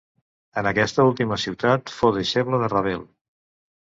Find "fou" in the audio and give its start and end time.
1.97-2.13